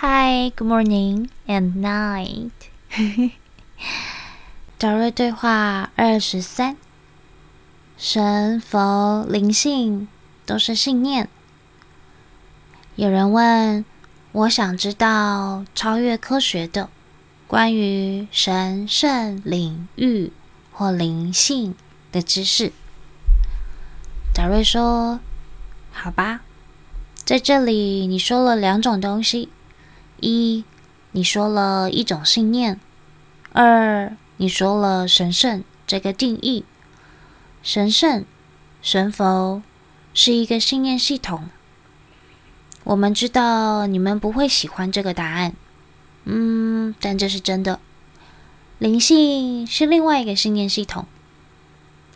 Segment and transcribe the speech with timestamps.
[0.00, 2.52] Hi, good morning and night。
[4.78, 6.76] 找瑞对话二十三：
[7.96, 10.06] 神、佛、灵性
[10.46, 11.28] 都是信念。
[12.94, 13.84] 有人问，
[14.30, 16.88] 我想知道超越科学的
[17.48, 20.30] 关于神圣领域
[20.70, 21.74] 或灵性
[22.12, 22.72] 的知识。
[24.32, 25.18] 达瑞说
[25.90, 26.42] ：“好吧，
[27.24, 29.48] 在这里你说了两种东西。”
[30.20, 30.64] 一，
[31.12, 32.76] 你说了一种信念；
[33.52, 36.64] 二，你说了神圣这个定义。
[37.62, 38.24] 神圣、
[38.80, 39.62] 神佛
[40.14, 41.48] 是一个信念系统。
[42.84, 45.54] 我们知道你们不会喜欢这个答案，
[46.24, 47.80] 嗯，但这是真的。
[48.78, 51.06] 灵性是另外一个信念系统。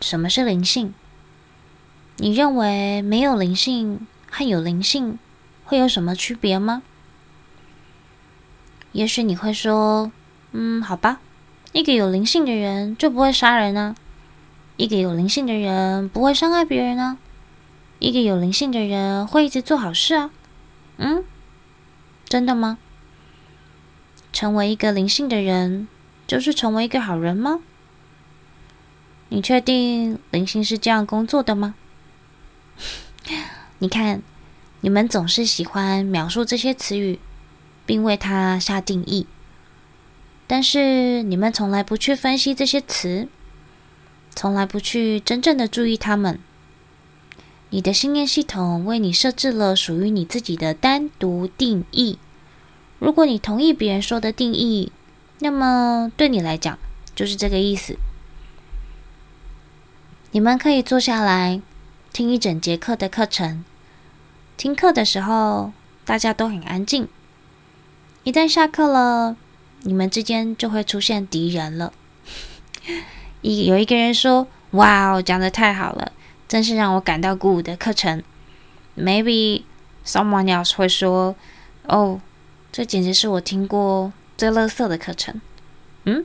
[0.00, 0.92] 什么是灵性？
[2.16, 5.18] 你认为没有灵性和有灵性
[5.64, 6.82] 会有什么区别吗？
[8.92, 10.10] 也许你会说
[10.52, 11.20] ：“嗯，好吧，
[11.72, 13.96] 一个有灵性的人就不会杀人呢、啊，
[14.76, 17.18] 一个有灵性的人不会伤害别人呢、啊，
[17.98, 20.30] 一个有灵性的人会一直做好事啊。”
[20.98, 21.22] 嗯，
[22.24, 22.78] 真的吗？
[24.32, 25.88] 成为一个灵性的人
[26.26, 27.60] 就是成为一个好人吗？
[29.28, 31.74] 你确定灵性是这样工作的吗？
[33.78, 34.22] 你看，
[34.80, 37.18] 你们总是喜欢描述这些词语。
[37.88, 39.26] 并为它下定义，
[40.46, 43.28] 但是你们从来不去分析这些词，
[44.34, 46.38] 从来不去真正的注意它们。
[47.70, 52.18] 你的信念系统为你设置了属于你自己的单独定义。
[52.98, 54.92] 如果你同意别人说的定义，
[55.38, 56.78] 那么对你来讲
[57.14, 57.96] 就是这个意思。
[60.32, 61.62] 你们可以坐下来
[62.12, 63.64] 听一整节课的课程，
[64.58, 65.72] 听课的时候
[66.04, 67.08] 大家都很安静。
[68.24, 69.36] 一旦下课了，
[69.82, 71.92] 你们之间就会出现敌人了。
[73.40, 76.12] 一有一个人说：“哇哦，讲的太好了，
[76.46, 78.22] 真是让我感到鼓舞的课程。”
[78.98, 79.62] Maybe
[80.04, 81.36] someone else 会说
[81.86, 82.20] ：“哦，
[82.72, 85.40] 这简直是我听过最垃圾的课程。”
[86.04, 86.24] 嗯，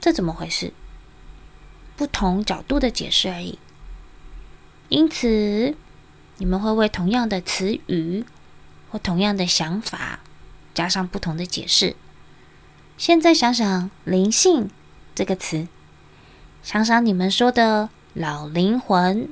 [0.00, 0.72] 这怎么回事？
[1.96, 3.58] 不同角度的解释而已。
[4.88, 5.74] 因此，
[6.38, 8.24] 你们会为同样的词语
[8.90, 10.20] 或同样的想法。
[10.78, 11.96] 加上不同的解释。
[12.96, 14.70] 现在想想“灵性”
[15.12, 15.66] 这个词，
[16.62, 19.28] 想想你们说的老灵魂，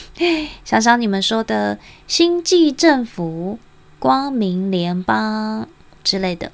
[0.64, 3.58] 想想你们说的星际政府、
[3.98, 5.68] 光明联邦
[6.02, 6.50] 之类的，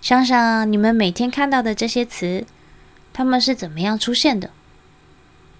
[0.00, 2.46] 想想你们每天看到的这些词，
[3.12, 4.50] 它们是怎么样出现的？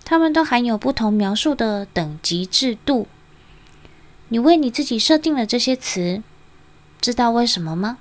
[0.04, 3.08] 它们都含有不同描述的等级制度。
[4.28, 6.22] 你为你自己设定了这些词，
[7.00, 7.98] 知道为什么吗？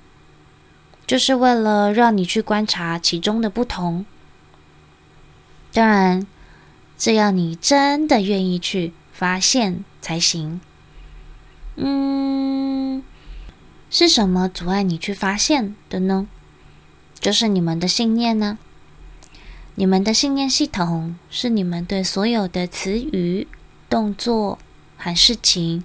[1.06, 4.04] 就是为了让你去观察其中的不同。
[5.72, 6.26] 当然，
[6.96, 10.60] 这要你真的愿意去发现才行。
[11.76, 13.02] 嗯，
[13.90, 16.26] 是什么阻碍你去发现的呢？
[17.18, 18.58] 就是你们的信念呢。
[19.74, 23.48] 你们的信念系统是你们对所有的词语、
[23.90, 24.58] 动作
[24.96, 25.82] 和事情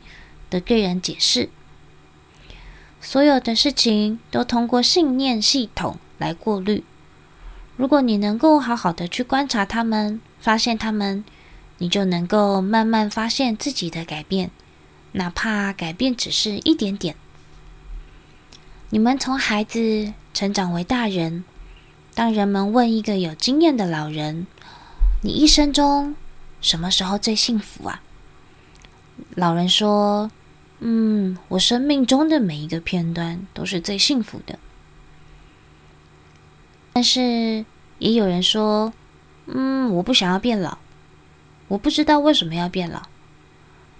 [0.52, 1.50] 的个人解释。
[3.02, 6.84] 所有的事情都通过信念系统来过滤。
[7.78, 11.24] 如果你能够好好的去观察他们，发现他们，
[11.78, 14.52] 你就能够慢慢发现自己的改变，
[15.14, 17.16] 哪怕改变只是一点点。
[18.90, 21.46] 你们从孩子成长为大人，
[22.14, 24.46] 当人们问一个有经验的老人
[25.24, 26.16] ：“你一生中
[26.60, 28.02] 什么时候最幸福啊？”
[29.36, 30.30] 老人说。
[30.80, 34.58] 嗯，我生命中的每一个片段都是最幸福的。
[36.94, 37.66] 但是
[37.98, 38.94] 也有人说，
[39.48, 40.78] 嗯，我不想要变老，
[41.68, 43.04] 我不知道为什么要变老。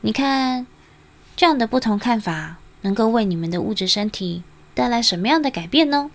[0.02, 0.66] 你看，
[1.36, 6.10] 这样的不同看法能够为你们的物质身体带来什么样的改变呢？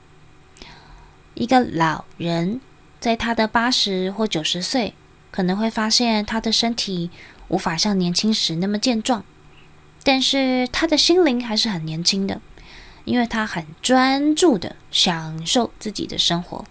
[1.34, 2.60] 一个老人
[3.00, 4.94] 在他的八十或九十岁，
[5.30, 7.10] 可能会发现他的身体
[7.48, 9.24] 无法像年轻时那么健壮。
[10.04, 12.40] 但是他的心灵还是很年轻的，
[13.04, 16.64] 因为他很专注的享受自己的生活。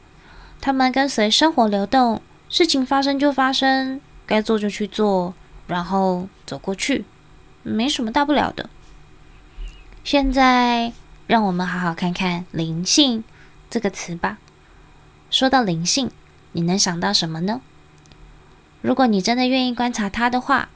[0.62, 5.34] 他们跟随生活流动，事情发生就发生，该做就去做，
[5.68, 7.04] 然后走过去，
[7.64, 8.70] 没什么大不了的。
[10.04, 10.94] 现在
[11.28, 13.24] 让我们好好看看“灵性”
[13.70, 14.38] 这个词吧。
[15.32, 16.12] 说到灵性，
[16.52, 17.60] 你能想到什么呢？
[18.82, 20.70] 如果你真的愿意观察它的话，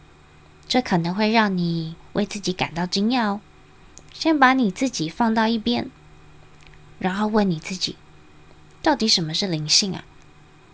[0.68, 3.42] 这可能会让你为自己感到惊讶哦。
[4.14, 5.90] 先把你自己放到一边，
[7.00, 7.96] 然后问你自己，
[8.82, 10.04] 到底什么是灵性啊？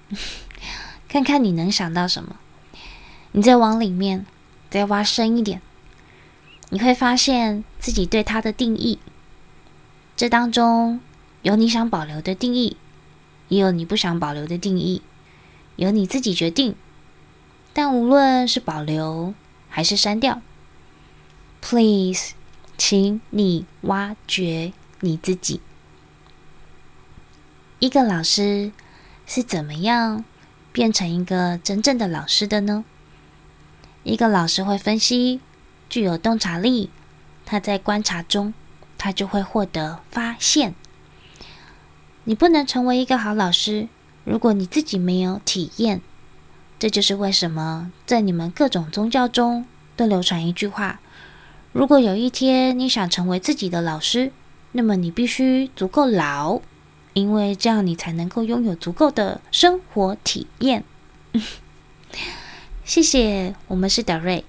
[1.10, 2.38] 看看你能想到什么，
[3.34, 4.26] 你再往里面
[4.70, 5.62] 再挖深一点，
[6.70, 9.00] 你会发现自己对它的定义。
[10.16, 11.02] 这当中
[11.42, 12.78] 有你想保留的定义，
[13.50, 15.02] 也有你不想保留的定义，
[15.76, 16.76] 由你自己决定。
[17.74, 19.34] 但无论是保留
[19.76, 20.40] 还是删掉
[21.60, 22.36] ，please，
[22.78, 25.62] 请你挖掘你自己。
[27.80, 28.72] 一个老师
[29.26, 30.24] 是怎么样
[30.72, 32.86] 变成一个真正的老师的呢？
[34.04, 35.42] 一个老师会分析，
[35.90, 36.92] 具有洞察力。
[37.44, 38.54] 他在观察中，
[39.00, 40.76] 他就会获得发现。
[42.26, 43.88] 你不能成为一个好老师，
[44.24, 46.00] 如果你自己没有体验。
[46.84, 49.66] 这就是为什么在你们各种宗教中
[49.96, 51.00] 都流传一句话：
[51.72, 54.34] 如果有一天你想成为自己的老师，
[54.74, 56.60] 那么你必须足够老。
[57.14, 60.84] 因为这样，你才能够拥有足够的生活体验。
[62.84, 64.44] 谢谢，我们是德瑞。